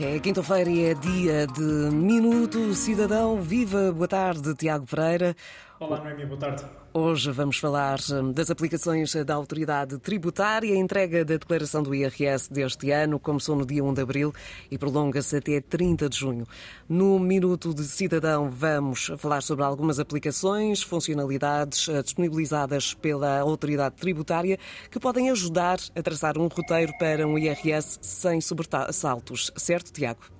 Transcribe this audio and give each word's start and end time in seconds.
É 0.00 0.16
quinta-feira 0.20 0.70
e 0.70 0.84
é 0.84 0.94
dia 0.94 1.44
de 1.48 1.60
Minuto 1.60 2.72
Cidadão. 2.72 3.42
Viva, 3.42 3.90
boa 3.92 4.06
tarde, 4.06 4.54
Tiago 4.54 4.86
Pereira. 4.86 5.34
Olá, 5.80 6.02
Noemi, 6.02 6.26
boa 6.26 6.40
tarde. 6.40 6.64
Hoje 6.92 7.30
vamos 7.30 7.56
falar 7.58 8.00
hum, 8.10 8.32
das 8.32 8.50
aplicações 8.50 9.14
da 9.14 9.34
autoridade 9.34 9.96
tributária. 10.00 10.74
A 10.74 10.76
entrega 10.76 11.24
da 11.24 11.36
declaração 11.36 11.84
do 11.84 11.94
IRS 11.94 12.52
deste 12.52 12.90
ano 12.90 13.20
começou 13.20 13.54
no 13.54 13.64
dia 13.64 13.84
1 13.84 13.94
de 13.94 14.02
abril 14.02 14.34
e 14.68 14.76
prolonga-se 14.76 15.36
até 15.36 15.60
30 15.60 16.08
de 16.08 16.18
junho. 16.18 16.48
No 16.88 17.20
Minuto 17.20 17.72
de 17.72 17.84
Cidadão 17.84 18.50
vamos 18.50 19.12
falar 19.18 19.40
sobre 19.40 19.64
algumas 19.64 20.00
aplicações, 20.00 20.82
funcionalidades 20.82 21.88
eh, 21.88 22.02
disponibilizadas 22.02 22.92
pela 22.94 23.38
autoridade 23.38 23.94
tributária 23.94 24.58
que 24.90 24.98
podem 24.98 25.30
ajudar 25.30 25.78
a 25.94 26.02
traçar 26.02 26.36
um 26.38 26.48
roteiro 26.48 26.92
para 26.98 27.24
um 27.24 27.38
IRS 27.38 28.00
sem 28.02 28.40
sobressaltos. 28.40 29.52
Certo, 29.54 29.92
Tiago? 29.92 30.37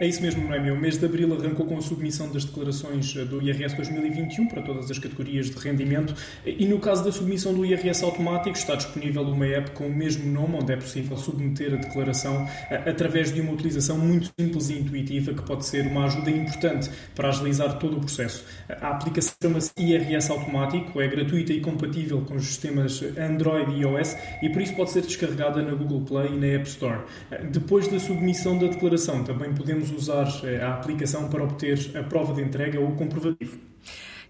É 0.00 0.06
isso 0.06 0.22
mesmo, 0.22 0.46
Noemi. 0.46 0.70
O 0.70 0.76
mês 0.76 0.96
de 0.96 1.04
abril 1.04 1.34
arrancou 1.34 1.66
com 1.66 1.76
a 1.76 1.80
submissão 1.80 2.30
das 2.30 2.44
declarações 2.44 3.16
eh, 3.16 3.24
do 3.24 3.42
IRS 3.42 3.74
2021 3.74 4.46
para 4.46 4.62
todas 4.62 4.88
as 4.88 4.96
categorias 4.96 5.50
de 5.50 5.58
rendimento 5.58 6.14
e 6.46 6.66
no 6.66 6.78
caso 6.78 7.02
da 7.02 7.10
submissão 7.10 7.52
do 7.52 7.66
IRS 7.66 8.04
automático 8.04 8.56
está 8.56 8.76
disponível 8.76 9.22
uma 9.22 9.44
app 9.46 9.72
com 9.72 9.88
o 9.88 9.92
mesmo 9.92 10.30
nome 10.30 10.54
onde 10.54 10.72
é 10.72 10.76
possível 10.76 11.16
submeter 11.16 11.74
a 11.74 11.76
declaração 11.78 12.48
eh, 12.70 12.88
através 12.88 13.32
de 13.34 13.40
uma 13.40 13.50
utilização 13.50 13.98
muito 13.98 14.30
simples 14.38 14.70
e 14.70 14.74
intuitiva 14.74 15.34
que 15.34 15.42
pode 15.42 15.66
ser 15.66 15.84
uma 15.88 16.04
ajuda 16.04 16.30
importante 16.30 16.88
para 17.16 17.30
agilizar 17.30 17.76
todo 17.80 17.96
o 17.96 18.00
processo. 18.00 18.44
A 18.68 18.90
aplicação 18.90 19.34
chama-se 19.42 19.72
IRS 19.76 20.30
Automático, 20.30 21.00
é 21.00 21.08
gratuita 21.08 21.52
e 21.52 21.60
compatível 21.60 22.20
com 22.20 22.36
os 22.36 22.46
sistemas 22.46 23.02
Android 23.18 23.72
e 23.72 23.80
iOS 23.80 24.16
e 24.42 24.48
por 24.48 24.62
isso 24.62 24.76
pode 24.76 24.92
ser 24.92 25.02
descarregada 25.02 25.60
na 25.60 25.72
Google 25.72 26.02
Play 26.02 26.28
e 26.34 26.38
na 26.38 26.46
App 26.46 26.68
Store. 26.68 27.00
Eh, 27.32 27.42
depois 27.50 27.88
da 27.88 27.98
submissão 27.98 28.56
da 28.56 28.68
declaração 28.68 29.24
também 29.24 29.52
podemos 29.52 29.87
podemos 29.88 30.08
usar 30.08 30.46
eh, 30.46 30.62
a 30.62 30.74
aplicação 30.74 31.28
para 31.28 31.42
obter 31.42 31.78
a 31.96 32.02
prova 32.02 32.34
de 32.34 32.42
entrega 32.42 32.78
ou 32.80 32.88
o 32.88 32.96
comprovativo. 32.96 33.58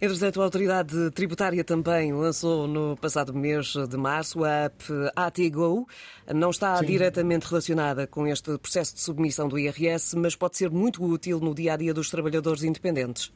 Entretanto, 0.00 0.40
a 0.40 0.44
Autoridade 0.44 1.10
Tributária 1.10 1.64
também 1.64 2.12
lançou 2.12 2.68
no 2.68 2.96
passado 2.96 3.34
mês 3.34 3.74
de 3.88 3.96
março 3.96 4.44
a 4.44 4.66
app 4.66 4.84
ATGO. 5.16 5.88
Não 6.32 6.50
está 6.50 6.76
Sim. 6.76 6.86
diretamente 6.86 7.48
relacionada 7.48 8.06
com 8.06 8.24
este 8.24 8.56
processo 8.58 8.94
de 8.94 9.00
submissão 9.00 9.48
do 9.48 9.58
IRS, 9.58 10.16
mas 10.16 10.36
pode 10.36 10.56
ser 10.56 10.70
muito 10.70 11.04
útil 11.04 11.40
no 11.40 11.52
dia 11.52 11.74
a 11.74 11.76
dia 11.76 11.92
dos 11.92 12.10
trabalhadores 12.10 12.62
independentes. 12.62 13.32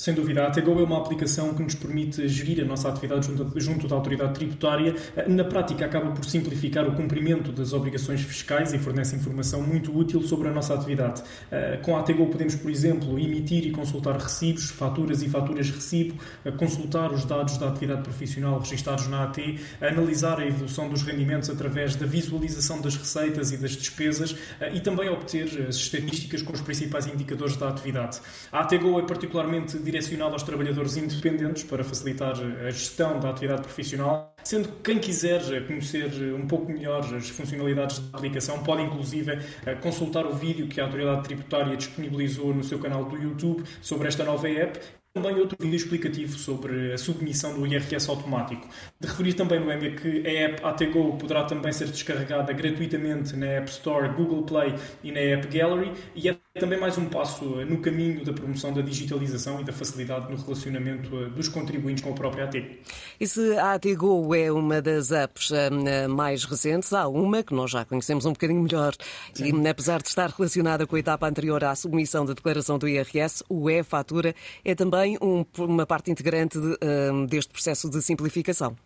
Sem 0.00 0.14
dúvida, 0.14 0.44
a 0.44 0.46
ATGO 0.46 0.80
é 0.80 0.82
uma 0.82 0.96
aplicação 0.96 1.52
que 1.52 1.62
nos 1.62 1.74
permite 1.74 2.26
gerir 2.26 2.62
a 2.62 2.64
nossa 2.64 2.88
atividade 2.88 3.26
junto, 3.26 3.60
junto 3.60 3.86
da 3.86 3.94
autoridade 3.94 4.32
tributária. 4.32 4.94
Na 5.28 5.44
prática, 5.44 5.84
acaba 5.84 6.10
por 6.12 6.24
simplificar 6.24 6.88
o 6.88 6.92
cumprimento 6.92 7.52
das 7.52 7.74
obrigações 7.74 8.22
fiscais 8.22 8.72
e 8.72 8.78
fornece 8.78 9.14
informação 9.14 9.60
muito 9.60 9.94
útil 9.94 10.22
sobre 10.22 10.48
a 10.48 10.52
nossa 10.52 10.72
atividade. 10.72 11.22
Eh, 11.52 11.80
com 11.82 11.94
a 11.94 12.00
ATGO 12.00 12.28
podemos, 12.28 12.54
por 12.54 12.70
exemplo, 12.70 13.18
emitir 13.18 13.66
e 13.66 13.72
consultar 13.72 14.16
recibos, 14.16 14.70
faturas 14.70 15.22
e 15.22 15.28
faturas 15.28 15.68
recibo, 15.68 16.14
eh, 16.46 16.50
consultar 16.50 17.12
os 17.12 17.26
dados 17.26 17.58
da 17.58 17.68
atividade 17.68 18.00
profissional 18.00 18.58
registados 18.58 19.06
na 19.06 19.24
AT, 19.24 19.60
analisar 19.82 20.40
a 20.40 20.46
evolução 20.46 20.88
dos 20.88 21.02
rendimentos 21.02 21.50
através 21.50 21.94
da 21.94 22.06
visualização 22.06 22.80
das 22.80 22.96
receitas 22.96 23.52
e 23.52 23.58
das 23.58 23.72
despesas 23.72 24.34
eh, 24.62 24.76
e 24.76 24.80
também 24.80 25.10
obter 25.10 25.66
as 25.68 25.76
estatísticas 25.76 26.40
com 26.40 26.54
os 26.54 26.62
principais 26.62 27.06
indicadores 27.06 27.58
da 27.58 27.68
atividade. 27.68 28.18
A 28.50 28.60
ATGO 28.60 28.98
é 28.98 29.02
particularmente 29.02 29.76
direcionado 29.90 30.32
aos 30.32 30.42
trabalhadores 30.42 30.96
independentes 30.96 31.64
para 31.64 31.82
facilitar 31.82 32.34
a 32.66 32.70
gestão 32.70 33.18
da 33.18 33.30
atividade 33.30 33.62
profissional, 33.62 34.34
sendo 34.44 34.68
que 34.68 34.82
quem 34.84 34.98
quiser 34.98 35.66
conhecer 35.66 36.10
um 36.34 36.46
pouco 36.46 36.70
melhor 36.70 37.00
as 37.14 37.28
funcionalidades 37.28 37.98
da 37.98 38.18
aplicação 38.18 38.62
pode 38.62 38.82
inclusive 38.82 39.38
consultar 39.82 40.26
o 40.26 40.34
vídeo 40.34 40.68
que 40.68 40.80
a 40.80 40.84
autoridade 40.84 41.24
tributária 41.24 41.76
disponibilizou 41.76 42.54
no 42.54 42.62
seu 42.62 42.78
canal 42.78 43.04
do 43.04 43.16
YouTube 43.16 43.64
sobre 43.82 44.08
esta 44.08 44.24
nova 44.24 44.48
app 44.48 44.80
também 45.12 45.34
outro 45.40 45.56
vídeo 45.60 45.76
explicativo 45.76 46.38
sobre 46.38 46.92
a 46.92 46.98
submissão 46.98 47.54
do 47.54 47.66
IRS 47.66 48.08
automático. 48.08 48.68
De 49.00 49.08
referir 49.08 49.34
também, 49.34 49.58
Noémia, 49.58 49.90
que 49.96 50.24
a 50.24 50.30
app 50.44 50.64
ATGO 50.64 51.16
poderá 51.16 51.42
também 51.44 51.72
ser 51.72 51.88
descarregada 51.88 52.52
gratuitamente 52.52 53.34
na 53.34 53.46
App 53.46 53.68
Store, 53.70 54.08
Google 54.10 54.44
Play 54.44 54.72
e 55.02 55.10
na 55.10 55.18
App 55.18 55.48
Gallery 55.48 55.92
e 56.14 56.28
é 56.28 56.36
também 56.58 56.78
mais 56.78 56.98
um 56.98 57.06
passo 57.06 57.44
no 57.44 57.78
caminho 57.78 58.24
da 58.24 58.32
promoção 58.32 58.72
da 58.72 58.82
digitalização 58.82 59.60
e 59.60 59.64
da 59.64 59.72
facilidade 59.72 60.30
no 60.30 60.36
relacionamento 60.36 61.16
eh, 61.16 61.28
dos 61.30 61.48
contribuintes 61.48 62.02
com 62.02 62.10
a 62.10 62.14
própria 62.14 62.44
AT. 62.44 62.80
E 63.20 63.26
se 63.26 63.56
a 63.56 63.74
ATGO 63.74 64.34
é 64.34 64.50
uma 64.50 64.82
das 64.82 65.12
apps 65.12 65.52
eh, 65.52 66.08
mais 66.08 66.44
recentes, 66.44 66.92
há 66.92 67.08
uma 67.08 67.42
que 67.42 67.54
nós 67.54 67.70
já 67.70 67.84
conhecemos 67.84 68.26
um 68.26 68.32
bocadinho 68.32 68.62
melhor 68.62 68.94
Sim. 69.32 69.62
e 69.62 69.68
apesar 69.68 70.02
de 70.02 70.08
estar 70.08 70.28
relacionada 70.30 70.86
com 70.86 70.96
a 70.96 70.98
etapa 70.98 71.28
anterior 71.28 71.62
à 71.64 71.74
submissão 71.74 72.26
da 72.26 72.34
declaração 72.34 72.78
do 72.78 72.88
IRS, 72.88 73.44
o 73.48 73.70
e-fatura 73.70 74.34
é 74.64 74.74
também 74.74 74.90
também 74.90 75.16
um, 75.22 75.44
uma 75.58 75.86
parte 75.86 76.10
integrante 76.10 76.58
de, 76.58 76.76
um, 77.12 77.26
deste 77.26 77.52
processo 77.52 77.88
de 77.88 78.02
simplificação. 78.02 78.76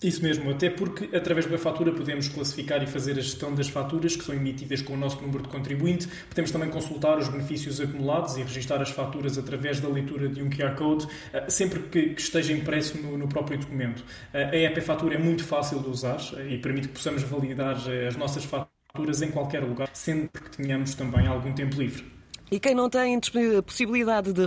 Isso 0.00 0.22
mesmo, 0.22 0.48
até 0.48 0.70
porque 0.70 1.16
através 1.16 1.46
da 1.46 1.58
fatura 1.58 1.90
podemos 1.92 2.28
classificar 2.28 2.80
e 2.84 2.86
fazer 2.86 3.12
a 3.12 3.20
gestão 3.20 3.52
das 3.52 3.68
faturas 3.68 4.14
que 4.14 4.22
são 4.22 4.32
emitidas 4.32 4.80
com 4.80 4.92
o 4.92 4.96
nosso 4.96 5.20
número 5.20 5.42
de 5.42 5.48
contribuinte. 5.48 6.06
Podemos 6.28 6.52
também 6.52 6.70
consultar 6.70 7.18
os 7.18 7.28
benefícios 7.28 7.80
acumulados 7.80 8.36
e 8.36 8.42
registrar 8.42 8.80
as 8.80 8.90
faturas 8.90 9.36
através 9.36 9.80
da 9.80 9.88
leitura 9.88 10.28
de 10.28 10.40
um 10.40 10.48
QR 10.48 10.76
Code, 10.76 11.08
eh, 11.32 11.50
sempre 11.50 11.80
que, 11.80 12.14
esteja 12.16 12.52
impresso 12.52 12.96
no, 12.96 13.18
no 13.18 13.28
próprio 13.28 13.58
documento. 13.58 14.04
Eh, 14.32 14.66
a 14.66 14.70
app 14.70 14.80
Fatura 14.82 15.16
é 15.16 15.18
muito 15.18 15.42
fácil 15.42 15.80
de 15.80 15.88
usar 15.88 16.20
eh, 16.36 16.54
e 16.54 16.58
permite 16.58 16.86
que 16.86 16.94
possamos 16.94 17.24
validar 17.24 17.76
as 18.06 18.16
nossas 18.16 18.44
faturas 18.44 19.20
em 19.20 19.32
qualquer 19.32 19.64
lugar, 19.64 19.88
sempre 19.92 20.40
que 20.44 20.56
tenhamos 20.58 20.94
também 20.94 21.26
algum 21.26 21.52
tempo 21.52 21.76
livre. 21.76 22.17
E 22.50 22.58
quem 22.58 22.74
não 22.74 22.88
tem 22.88 23.20
possibilidade 23.64 24.32
de 24.32 24.46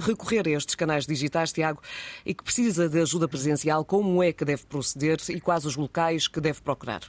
recorrer 0.00 0.48
a 0.48 0.50
estes 0.52 0.74
canais 0.74 1.06
digitais, 1.06 1.52
Tiago, 1.52 1.82
e 2.24 2.32
que 2.32 2.42
precisa 2.42 2.88
de 2.88 2.98
ajuda 2.98 3.28
presencial, 3.28 3.84
como 3.84 4.22
é 4.22 4.32
que 4.32 4.44
deve 4.44 4.64
proceder 4.64 5.18
e 5.28 5.38
quais 5.38 5.66
os 5.66 5.76
locais 5.76 6.28
que 6.28 6.40
deve 6.40 6.62
procurar? 6.62 7.02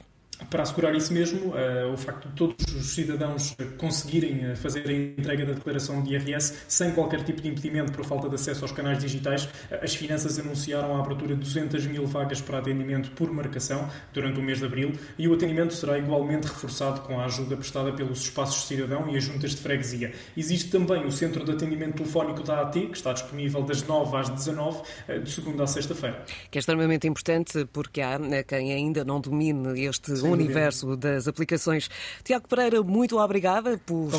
Para 0.50 0.62
assegurar 0.62 0.94
isso 0.94 1.12
mesmo, 1.12 1.52
uh, 1.52 1.92
o 1.92 1.96
facto 1.96 2.28
de 2.28 2.34
todos 2.34 2.74
os 2.74 2.94
cidadãos 2.94 3.56
conseguirem 3.76 4.44
eh, 4.44 4.56
fazer 4.56 4.88
a 4.88 4.92
entrega 4.92 5.44
da 5.44 5.52
declaração 5.52 6.02
de 6.02 6.14
IRS 6.14 6.54
sem 6.66 6.92
qualquer 6.92 7.22
tipo 7.22 7.42
de 7.42 7.48
impedimento 7.48 7.92
por 7.92 8.04
falta 8.04 8.28
de 8.28 8.36
acesso 8.36 8.64
aos 8.64 8.72
canais 8.72 8.98
digitais, 8.98 9.44
uh, 9.44 9.82
as 9.82 9.94
finanças 9.94 10.38
anunciaram 10.38 10.96
a 10.96 11.00
abertura 11.00 11.34
de 11.34 11.40
200 11.40 11.86
mil 11.86 12.06
vagas 12.06 12.40
para 12.40 12.58
atendimento 12.58 13.10
por 13.10 13.30
marcação 13.32 13.88
durante 14.12 14.38
o 14.38 14.42
mês 14.42 14.58
de 14.58 14.64
abril 14.64 14.92
e 15.18 15.28
o 15.28 15.34
atendimento 15.34 15.74
será 15.74 15.98
igualmente 15.98 16.46
reforçado 16.46 17.00
com 17.00 17.20
a 17.20 17.24
ajuda 17.24 17.56
prestada 17.56 17.92
pelos 17.92 18.22
espaços 18.22 18.62
de 18.62 18.68
cidadão 18.68 19.08
e 19.08 19.16
as 19.16 19.24
juntas 19.24 19.50
de 19.50 19.60
freguesia. 19.60 20.12
Existe 20.36 20.70
também 20.70 21.04
o 21.04 21.10
Centro 21.10 21.44
de 21.44 21.52
Atendimento 21.52 21.96
Telefónico 21.96 22.42
da 22.42 22.62
AT, 22.62 22.72
que 22.72 22.96
está 22.96 23.12
disponível 23.12 23.62
das 23.62 23.82
9 23.82 24.16
às 24.16 24.28
19, 24.28 24.78
uh, 25.08 25.20
de 25.20 25.30
segunda 25.30 25.64
a 25.64 25.66
sexta-feira. 25.66 26.24
Que 26.50 26.58
é 26.58 26.60
extremamente 26.60 27.06
importante 27.06 27.66
porque 27.72 28.00
há 28.00 28.18
quem 28.46 28.72
ainda 28.72 29.04
não 29.04 29.20
domine 29.20 29.84
este 29.84 30.12
Sim 30.28 30.42
universo 30.42 30.96
das 30.96 31.28
aplicações. 31.28 31.88
Tiago 32.24 32.48
Pereira, 32.48 32.82
muito 32.82 33.18
obrigada 33.18 33.78
por, 33.84 34.10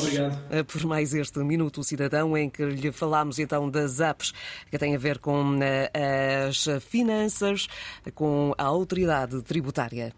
eh, 0.49 0.63
por 0.63 0.83
mais 0.85 1.13
este 1.13 1.39
Minuto 1.39 1.83
Cidadão 1.83 2.37
em 2.37 2.49
que 2.49 2.63
lhe 2.65 2.91
falámos 2.91 3.39
então 3.39 3.69
das 3.69 3.99
apps 3.99 4.33
que 4.69 4.77
têm 4.77 4.95
a 4.95 4.99
ver 4.99 5.19
com 5.19 5.59
eh, 5.61 6.47
as 6.47 6.65
finanças, 6.81 7.67
com 8.13 8.53
a 8.57 8.63
autoridade 8.63 9.41
tributária. 9.41 10.13